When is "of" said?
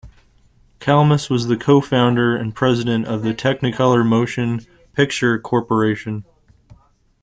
3.05-3.21